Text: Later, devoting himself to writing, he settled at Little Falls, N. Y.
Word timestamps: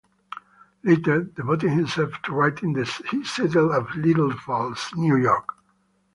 Later, 0.81 1.25
devoting 1.25 1.69
himself 1.73 2.13
to 2.23 2.31
writing, 2.33 2.73
he 3.11 3.23
settled 3.23 3.73
at 3.73 3.95
Little 3.95 4.31
Falls, 4.31 4.91
N. 4.97 5.11
Y. 5.23 5.37